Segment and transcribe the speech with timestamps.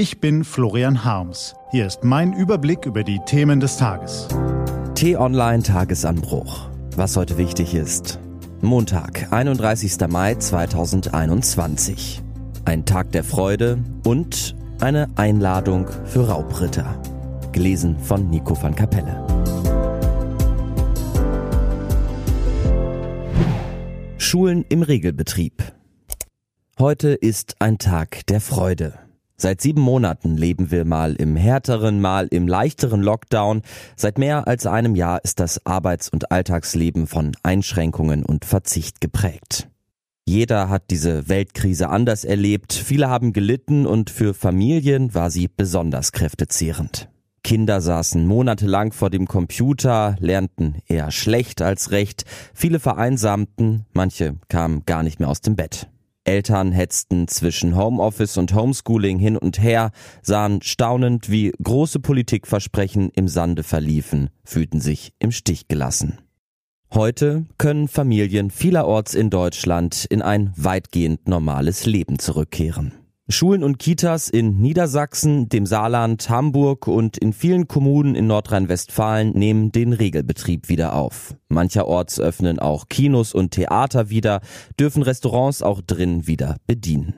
[0.00, 1.54] Ich bin Florian Harms.
[1.72, 4.28] Hier ist mein Überblick über die Themen des Tages.
[4.94, 6.70] T-Online Tagesanbruch.
[6.96, 8.18] Was heute wichtig ist.
[8.62, 9.98] Montag, 31.
[10.08, 12.22] Mai 2021.
[12.64, 16.98] Ein Tag der Freude und eine Einladung für Raubritter.
[17.52, 19.22] Gelesen von Nico van Kapelle.
[24.16, 25.62] Schulen im Regelbetrieb.
[26.78, 29.09] Heute ist ein Tag der Freude.
[29.40, 33.62] Seit sieben Monaten leben wir mal im härteren, mal im leichteren Lockdown.
[33.96, 39.66] Seit mehr als einem Jahr ist das Arbeits- und Alltagsleben von Einschränkungen und Verzicht geprägt.
[40.26, 46.12] Jeder hat diese Weltkrise anders erlebt, viele haben gelitten und für Familien war sie besonders
[46.12, 47.08] kräftezehrend.
[47.42, 54.84] Kinder saßen monatelang vor dem Computer, lernten eher schlecht als recht, viele vereinsamten, manche kamen
[54.84, 55.88] gar nicht mehr aus dem Bett.
[56.30, 59.90] Eltern hetzten zwischen Homeoffice und Homeschooling hin und her,
[60.22, 66.18] sahen staunend, wie große Politikversprechen im Sande verliefen, fühlten sich im Stich gelassen.
[66.94, 72.99] Heute können Familien vielerorts in Deutschland in ein weitgehend normales Leben zurückkehren.
[73.30, 79.72] Schulen und Kitas in Niedersachsen, dem Saarland, Hamburg und in vielen Kommunen in Nordrhein-Westfalen nehmen
[79.72, 81.36] den Regelbetrieb wieder auf.
[81.48, 84.40] Mancherorts öffnen auch Kinos und Theater wieder,
[84.78, 87.14] dürfen Restaurants auch drin wieder bedienen.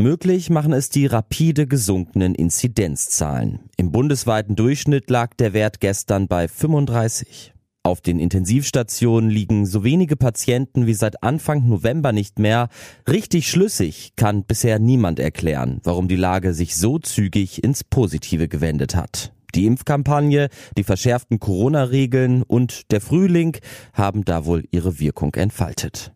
[0.00, 3.58] Möglich machen es die rapide gesunkenen Inzidenzzahlen.
[3.76, 7.52] Im bundesweiten Durchschnitt lag der Wert gestern bei 35.
[7.88, 12.68] Auf den Intensivstationen liegen so wenige Patienten wie seit Anfang November nicht mehr.
[13.08, 18.94] Richtig schlüssig kann bisher niemand erklären, warum die Lage sich so zügig ins Positive gewendet
[18.94, 19.32] hat.
[19.54, 23.56] Die Impfkampagne, die verschärften Corona-Regeln und der Frühling
[23.94, 26.12] haben da wohl ihre Wirkung entfaltet.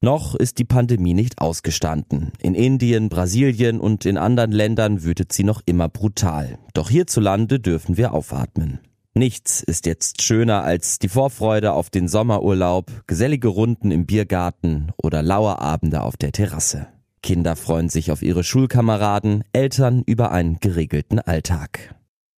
[0.00, 2.32] Noch ist die Pandemie nicht ausgestanden.
[2.40, 6.58] In Indien, Brasilien und in anderen Ländern wütet sie noch immer brutal.
[6.72, 8.80] Doch hierzulande dürfen wir aufatmen.
[9.14, 15.22] Nichts ist jetzt schöner als die Vorfreude auf den Sommerurlaub, gesellige Runden im Biergarten oder
[15.22, 16.88] Lauerabende auf der Terrasse.
[17.22, 21.94] Kinder freuen sich auf ihre Schulkameraden, Eltern über einen geregelten Alltag.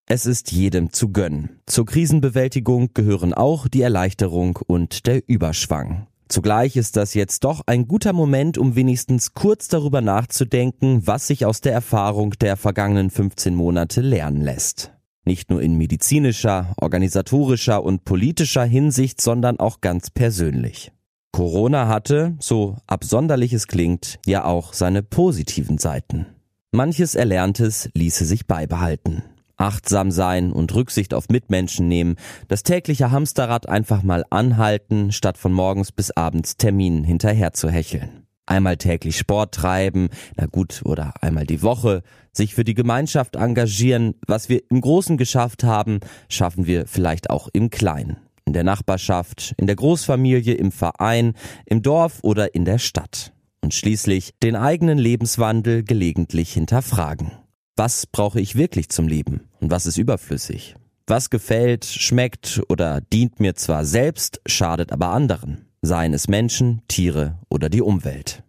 [0.06, 1.60] Es ist jedem zu gönnen.
[1.66, 6.08] Zur Krisenbewältigung gehören auch die Erleichterung und der Überschwang.
[6.28, 11.46] Zugleich ist das jetzt doch ein guter Moment, um wenigstens kurz darüber nachzudenken, was sich
[11.46, 14.93] aus der Erfahrung der vergangenen 15 Monate lernen lässt.
[15.24, 20.92] Nicht nur in medizinischer, organisatorischer und politischer Hinsicht, sondern auch ganz persönlich.
[21.32, 26.26] Corona hatte, so absonderlich es klingt, ja auch seine positiven Seiten.
[26.72, 29.22] Manches Erlerntes ließe sich beibehalten.
[29.56, 32.16] Achtsam sein und Rücksicht auf Mitmenschen nehmen,
[32.48, 38.23] das tägliche Hamsterrad einfach mal anhalten, statt von morgens bis abends Terminen hinterher zu hecheln
[38.54, 44.14] einmal täglich Sport treiben, na gut, oder einmal die Woche, sich für die Gemeinschaft engagieren.
[44.26, 48.16] Was wir im Großen geschafft haben, schaffen wir vielleicht auch im Kleinen.
[48.46, 51.34] In der Nachbarschaft, in der Großfamilie, im Verein,
[51.66, 53.32] im Dorf oder in der Stadt.
[53.60, 57.32] Und schließlich den eigenen Lebenswandel gelegentlich hinterfragen.
[57.76, 60.76] Was brauche ich wirklich zum Leben und was ist überflüssig?
[61.06, 67.38] Was gefällt, schmeckt oder dient mir zwar selbst, schadet aber anderen seien es Menschen, Tiere
[67.48, 68.42] oder die Umwelt.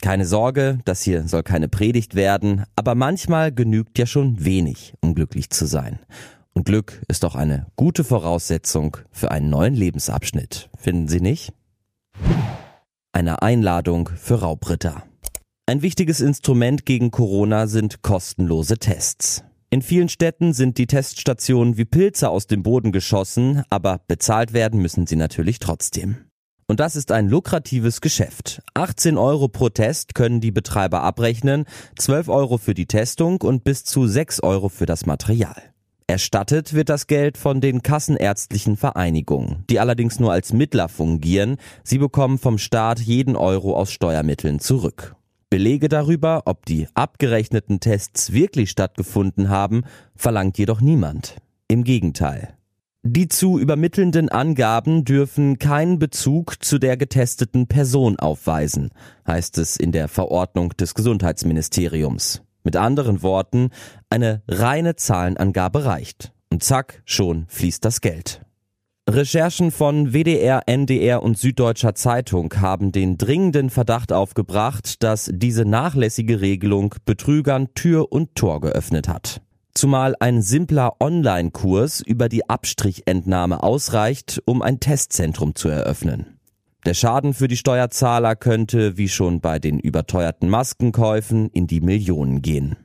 [0.00, 5.14] Keine Sorge, das hier soll keine Predigt werden, aber manchmal genügt ja schon wenig, um
[5.14, 5.98] glücklich zu sein.
[6.52, 11.52] Und Glück ist doch eine gute Voraussetzung für einen neuen Lebensabschnitt, finden Sie nicht?
[13.12, 15.04] Eine Einladung für Raubritter.
[15.66, 19.44] Ein wichtiges Instrument gegen Corona sind kostenlose Tests.
[19.70, 24.80] In vielen Städten sind die Teststationen wie Pilze aus dem Boden geschossen, aber bezahlt werden
[24.80, 26.18] müssen sie natürlich trotzdem.
[26.66, 28.62] Und das ist ein lukratives Geschäft.
[28.74, 31.64] 18 Euro pro Test können die Betreiber abrechnen,
[31.98, 35.56] 12 Euro für die Testung und bis zu 6 Euro für das Material.
[36.06, 41.56] Erstattet wird das Geld von den kassenärztlichen Vereinigungen, die allerdings nur als Mittler fungieren.
[41.82, 45.16] Sie bekommen vom Staat jeden Euro aus Steuermitteln zurück.
[45.48, 49.84] Belege darüber, ob die abgerechneten Tests wirklich stattgefunden haben,
[50.14, 51.36] verlangt jedoch niemand.
[51.68, 52.54] Im Gegenteil.
[53.06, 58.92] Die zu übermittelnden Angaben dürfen keinen Bezug zu der getesteten Person aufweisen,
[59.26, 62.40] heißt es in der Verordnung des Gesundheitsministeriums.
[62.62, 63.68] Mit anderen Worten,
[64.08, 66.32] eine reine Zahlenangabe reicht.
[66.50, 68.40] Und zack, schon fließt das Geld.
[69.06, 76.40] Recherchen von WDR, NDR und Süddeutscher Zeitung haben den dringenden Verdacht aufgebracht, dass diese nachlässige
[76.40, 79.42] Regelung Betrügern Tür und Tor geöffnet hat
[79.74, 86.38] zumal ein simpler Online-Kurs über die Abstrichentnahme ausreicht, um ein Testzentrum zu eröffnen.
[86.86, 92.42] Der Schaden für die Steuerzahler könnte, wie schon bei den überteuerten Maskenkäufen, in die Millionen
[92.42, 92.76] gehen.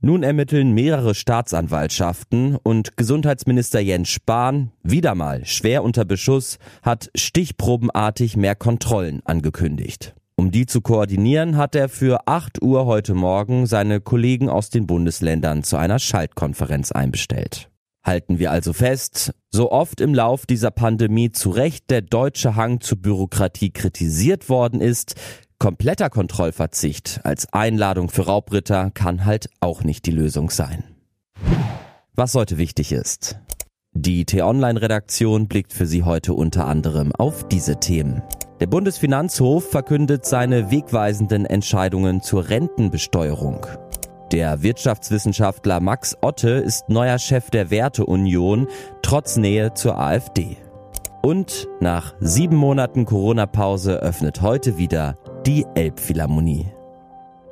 [0.00, 8.36] Nun ermitteln mehrere Staatsanwaltschaften und Gesundheitsminister Jens Spahn, wieder mal schwer unter Beschuss, hat stichprobenartig
[8.36, 10.14] mehr Kontrollen angekündigt.
[10.36, 14.86] Um die zu koordinieren, hat er für 8 Uhr heute Morgen seine Kollegen aus den
[14.86, 17.70] Bundesländern zu einer Schaltkonferenz einbestellt.
[18.04, 22.80] Halten wir also fest, so oft im Lauf dieser Pandemie zu Recht der deutsche Hang
[22.80, 25.14] zur Bürokratie kritisiert worden ist,
[25.58, 30.84] kompletter Kontrollverzicht als Einladung für Raubritter kann halt auch nicht die Lösung sein.
[32.14, 33.38] Was heute wichtig ist.
[33.92, 38.22] Die T-Online-Redaktion blickt für Sie heute unter anderem auf diese Themen.
[38.64, 43.66] Der Bundesfinanzhof verkündet seine wegweisenden Entscheidungen zur Rentenbesteuerung.
[44.32, 48.66] Der Wirtschaftswissenschaftler Max Otte ist neuer Chef der Werteunion,
[49.02, 50.56] trotz Nähe zur AfD.
[51.20, 56.64] Und nach sieben Monaten Corona-Pause öffnet heute wieder die Elbphilharmonie.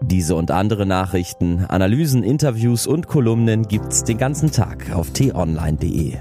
[0.01, 6.17] Diese und andere Nachrichten, Analysen, Interviews und Kolumnen gibt's den ganzen Tag auf t-online.de.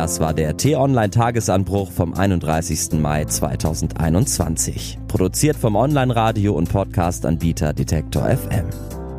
[0.00, 2.98] Das war der T-Online-Tagesanbruch vom 31.
[2.98, 4.98] Mai 2021.
[5.08, 8.64] Produziert vom Online-Radio- und Podcast-Anbieter Detektor FM.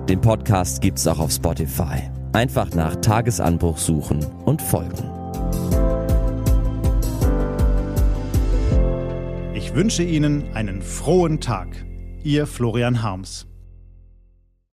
[0.10, 2.10] Den Podcast gibt's auch auf Spotify.
[2.34, 5.08] Einfach nach Tagesanbruch suchen und folgen.
[9.54, 11.68] Ich wünsche Ihnen einen frohen Tag.
[12.24, 13.46] Ihr Florian Harms.